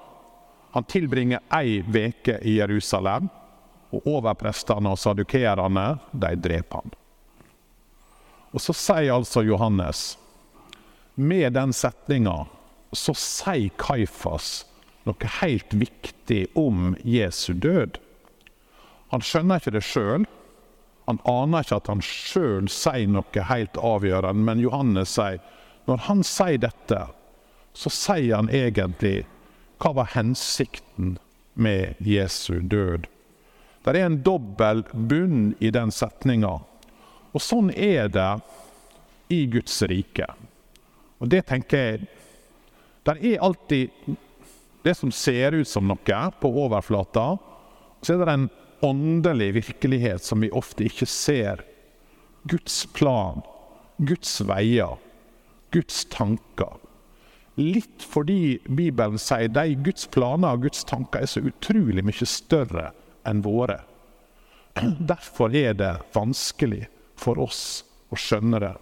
Han 0.74 0.90
tilbringer 0.90 1.46
ei 1.54 1.84
veke 1.86 2.40
i 2.42 2.58
Jerusalem, 2.58 3.30
og 3.94 4.08
overprestene 4.10 4.90
og 4.90 5.02
sadukeerne 5.02 5.92
de 6.14 6.40
dreper 6.42 6.82
han. 6.82 7.04
Og 8.58 8.64
så 8.64 8.74
sier 8.74 9.14
altså 9.14 9.44
Johannes, 9.46 10.16
med 11.14 11.54
den 11.54 11.74
setninga, 11.78 12.48
så 12.90 13.14
sier 13.14 13.70
Kaifas 13.78 14.64
noe 15.06 15.30
helt 15.38 15.76
viktig 15.78 16.48
om 16.58 16.96
Jesu 17.06 17.52
død. 17.54 18.00
Han 19.14 19.22
skjønner 19.22 19.62
ikke 19.62 19.76
det 19.76 19.84
sjøl. 19.86 20.26
Han 21.06 21.22
aner 21.30 21.68
ikke 21.68 21.78
at 21.84 21.92
han 21.92 22.02
sjøl 22.02 22.66
sier 22.72 23.06
noe 23.14 23.44
helt 23.52 23.78
avgjørende, 23.78 24.48
men 24.50 24.64
Johannes 24.66 25.14
sier 25.20 25.38
når 25.88 26.02
han 26.10 26.24
sier 26.26 26.58
dette, 26.66 27.04
så 27.78 27.92
sier 27.94 28.40
han 28.40 28.50
egentlig 28.50 29.22
hva 29.78 29.94
var 30.02 30.10
hensikten 30.18 31.20
med 31.54 32.02
Jesu 32.02 32.58
død. 32.66 33.06
Det 33.86 33.94
er 33.94 34.10
en 34.10 34.20
dobbel 34.26 34.82
bunn 34.92 35.54
i 35.64 35.70
den 35.72 35.94
setninga. 35.94 36.58
Og 37.38 37.44
sånn 37.44 37.70
er 37.70 38.08
det 38.10 38.30
i 39.30 39.44
Guds 39.52 39.76
rike. 39.86 40.26
Og 41.22 41.30
det 41.30 41.44
tenker 41.50 41.84
jeg 41.84 42.08
Det 43.06 43.14
er 43.24 43.44
alltid 43.46 44.16
det 44.84 44.94
som 44.98 45.12
ser 45.16 45.56
ut 45.56 45.68
som 45.68 45.88
noe 45.88 46.22
på 46.42 46.50
overflata, 46.64 47.38
så 48.02 48.14
er 48.14 48.20
det 48.20 48.34
en 48.34 48.50
åndelig 48.84 49.54
virkelighet 49.62 50.24
som 50.24 50.44
vi 50.44 50.50
ofte 50.52 50.84
ikke 50.90 51.08
ser. 51.08 51.64
Guds 52.44 52.86
plan, 52.96 53.40
Guds 53.98 54.42
veier, 54.44 55.00
Guds 55.72 56.04
tanker. 56.12 56.76
Litt 57.56 58.04
fordi 58.04 58.60
Bibelen 58.68 59.18
sier 59.20 59.48
de 59.56 59.80
Guds 59.88 60.08
planer 60.12 60.58
og 60.58 60.68
Guds 60.68 60.84
tanker 60.88 61.24
er 61.24 61.32
så 61.32 61.42
utrolig 61.48 62.04
mye 62.06 62.28
større 62.28 62.92
enn 63.28 63.42
våre. 63.44 63.80
Derfor 65.12 65.56
er 65.56 65.80
det 65.80 65.96
vanskelig 66.16 66.86
for 67.18 67.40
oss 67.42 67.84
å 68.14 68.20
skjønne 68.20 68.62
det. 68.64 68.74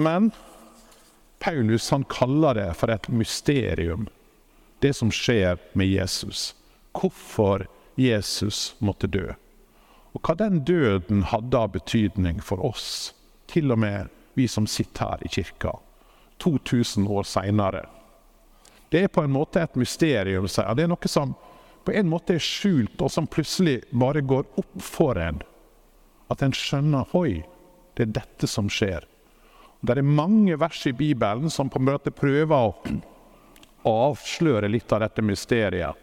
Men 0.00 0.30
Paulus 1.40 1.90
han 1.90 2.04
kaller 2.04 2.54
det 2.54 2.70
for 2.76 2.92
et 2.92 3.08
mysterium, 3.08 4.08
det 4.80 4.92
som 4.96 5.12
skjer 5.12 5.60
med 5.72 5.88
Jesus. 5.88 6.54
Hvorfor 6.96 7.66
Jesus 8.00 8.74
måtte 8.78 9.06
dø. 9.06 9.32
Og 10.12 10.22
hva 10.26 10.34
den 10.36 10.62
døden 10.66 11.22
hadde 11.30 11.58
av 11.58 11.72
betydning 11.76 12.40
for 12.42 12.62
oss, 12.64 13.12
til 13.50 13.70
og 13.72 13.80
med 13.82 14.10
vi 14.34 14.48
som 14.48 14.66
sitter 14.66 15.12
her 15.14 15.24
i 15.26 15.30
kirka, 15.32 15.76
2000 16.42 17.08
år 17.08 17.28
seinere. 17.28 17.84
Det 18.90 19.04
er 19.04 19.12
på 19.12 19.22
en 19.22 19.32
måte 19.32 19.62
et 19.62 19.76
mysterium. 19.78 20.48
Det 20.48 20.84
er 20.84 20.90
noe 20.90 21.10
som 21.10 21.36
på 21.84 21.94
en 21.94 22.08
måte 22.10 22.34
er 22.36 22.42
skjult, 22.42 22.96
og 23.00 23.12
som 23.12 23.28
plutselig 23.30 23.80
bare 23.92 24.20
går 24.20 24.48
opp 24.60 24.82
for 24.82 25.18
en. 25.20 25.40
At 26.30 26.42
en 26.46 26.54
skjønner 26.54 27.10
Oi, 27.18 27.40
det 27.98 28.06
er 28.06 28.14
dette 28.20 28.48
som 28.50 28.70
skjer. 28.70 29.06
Det 29.80 29.96
er 29.96 30.04
mange 30.04 30.58
vers 30.60 30.82
i 30.86 30.92
Bibelen 30.92 31.50
som 31.50 31.70
på 31.72 31.80
en 31.80 31.88
måte 31.88 32.12
prøver 32.12 32.72
å 33.82 33.94
avsløre 34.10 34.68
litt 34.68 34.92
av 34.92 35.02
dette 35.04 35.24
mysteriet. 35.24 35.96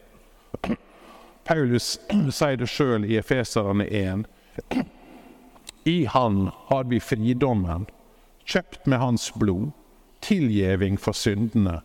Paulus 1.48 1.94
sier 2.36 2.58
det 2.60 2.68
sjøl 2.68 3.06
i 3.08 3.20
Efeserne 3.22 3.86
1. 3.88 4.26
I 5.88 5.98
Han 6.12 6.50
har 6.68 6.90
vi 6.90 7.00
fridommen, 7.00 7.86
kjøpt 8.44 8.90
med 8.90 9.00
Hans 9.00 9.30
blod, 9.38 9.70
tilgjeving 10.26 10.98
for 11.00 11.16
syndene. 11.16 11.80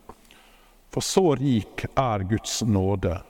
For 0.91 1.05
så 1.05 1.35
rik 1.39 1.85
er 1.95 2.25
Guds 2.27 2.59
nåde. 2.67 3.21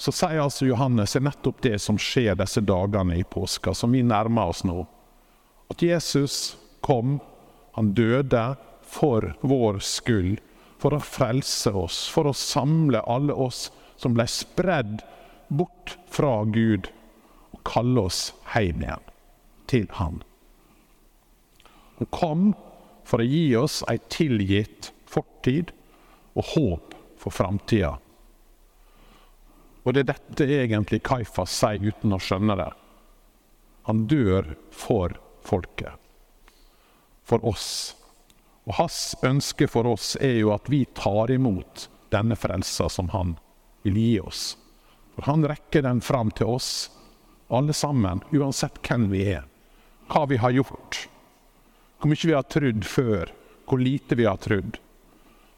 Så 0.00 0.14
sier 0.16 0.40
altså 0.40 0.64
Johannes 0.64 1.12
er 1.16 1.26
nettopp 1.26 1.60
det 1.60 1.76
som 1.84 1.98
skjer 2.00 2.38
disse 2.40 2.62
dagene 2.64 3.18
i 3.20 3.24
påska, 3.28 3.74
som 3.76 3.92
vi 3.92 4.00
nærmer 4.00 4.54
oss 4.54 4.62
nå. 4.64 4.86
At 5.68 5.84
Jesus 5.84 6.56
kom 6.80 7.18
han 7.76 7.92
døde 7.94 8.54
for 8.80 9.34
vår 9.44 9.82
skyld, 9.84 10.40
for 10.80 10.96
å 10.96 11.02
frelse 11.04 11.74
oss, 11.76 12.06
for 12.08 12.30
å 12.30 12.32
samle 12.32 13.02
alle 13.04 13.36
oss 13.36 13.66
som 14.00 14.16
ble 14.16 14.24
spredd 14.24 15.04
bort 15.52 15.98
fra 16.08 16.46
Gud, 16.48 16.88
og 17.52 17.60
kalle 17.68 18.08
oss 18.08 18.30
hjem 18.54 18.80
igjen 18.86 19.08
til 19.68 19.86
Han. 20.00 20.22
Han 22.00 22.08
kom 22.16 22.44
for 23.04 23.20
å 23.20 23.28
gi 23.28 23.50
oss 23.60 23.82
ei 23.92 24.00
tilgitt 24.08 24.94
fortid 25.04 25.74
og 26.32 26.54
håp 26.54 26.96
for 27.20 27.34
framtida. 27.34 27.98
Og 29.84 29.94
det 29.94 30.04
er 30.04 30.12
dette 30.12 30.46
egentlig 30.46 31.02
Kaifas 31.06 31.54
sier 31.62 31.80
uten 31.80 32.12
å 32.12 32.20
skjønne 32.20 32.58
det. 32.60 32.70
Han 33.88 34.04
dør 34.10 34.54
for 34.74 35.16
folket 35.46 35.96
for 37.30 37.44
oss. 37.46 37.96
Og 38.66 38.74
hans 38.80 39.14
ønske 39.26 39.68
for 39.70 39.88
oss 39.88 40.16
er 40.20 40.40
jo 40.42 40.52
at 40.54 40.68
vi 40.70 40.82
tar 40.98 41.30
imot 41.32 41.86
denne 42.10 42.36
frelsa 42.38 42.88
som 42.90 43.10
han 43.14 43.36
vil 43.86 43.98
gi 43.98 44.16
oss. 44.20 44.42
For 45.14 45.30
han 45.30 45.46
rekker 45.46 45.86
den 45.86 46.02
fram 46.04 46.32
til 46.34 46.50
oss, 46.58 46.90
alle 47.50 47.74
sammen, 47.74 48.22
uansett 48.34 48.78
hvem 48.86 49.08
vi 49.14 49.24
er. 49.36 49.46
Hva 50.10 50.26
vi 50.30 50.38
har 50.42 50.54
gjort. 50.54 51.06
Hvor 51.98 52.10
mye 52.10 52.26
vi 52.26 52.36
har 52.36 52.46
trodd 52.50 52.86
før. 52.86 53.32
Hvor 53.66 53.82
lite 53.82 54.18
vi 54.18 54.26
har 54.26 54.38
trodd. 54.42 54.78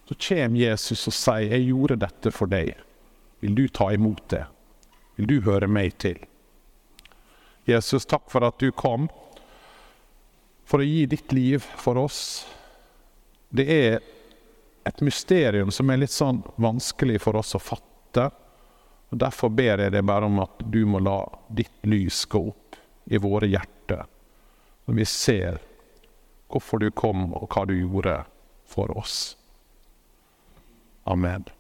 Så 0.09 0.17
kommer 0.29 0.61
Jesus 0.61 1.07
og 1.09 1.15
sier 1.17 1.53
'Jeg 1.53 1.69
gjorde 1.69 1.97
dette 2.05 2.31
for 2.31 2.47
deg'. 2.47 2.77
Vil 3.43 3.55
du 3.59 3.69
ta 3.69 3.93
imot 3.93 4.29
det? 4.31 4.45
Vil 5.17 5.27
du 5.27 5.41
høre 5.43 5.67
meg 5.67 5.97
til? 5.99 6.21
Jesus, 7.67 8.07
takk 8.07 8.31
for 8.31 8.47
at 8.47 8.59
du 8.63 8.71
kom 8.71 9.09
for 10.67 10.79
å 10.79 10.87
gi 10.87 11.07
ditt 11.11 11.35
liv 11.35 11.65
for 11.79 11.99
oss. 11.99 12.21
Det 13.51 13.67
er 13.67 13.97
et 14.87 15.03
mysterium 15.03 15.71
som 15.75 15.91
er 15.91 16.01
litt 16.05 16.15
sånn 16.15 16.39
vanskelig 16.63 17.19
for 17.23 17.39
oss 17.39 17.55
å 17.59 17.61
fatte. 17.63 18.29
Og 19.11 19.19
Derfor 19.19 19.51
ber 19.51 19.83
jeg 19.83 19.95
deg 19.95 20.07
bare 20.07 20.31
om 20.31 20.39
at 20.43 20.63
du 20.63 20.85
må 20.87 21.03
la 21.03 21.21
ditt 21.51 21.83
lys 21.83 22.23
gå 22.31 22.45
opp 22.53 22.79
i 23.11 23.19
våre 23.19 23.49
hjerter, 23.51 24.07
når 24.87 24.99
vi 25.01 25.07
ser 25.11 25.59
hvorfor 26.47 26.79
du 26.79 26.93
kom 26.95 27.33
og 27.35 27.51
hva 27.51 27.67
du 27.67 27.75
gjorde 27.75 28.21
for 28.71 28.95
oss. 28.97 29.35
Amen. 31.11 31.51